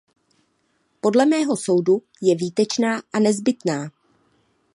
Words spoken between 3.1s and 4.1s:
a nezbytná.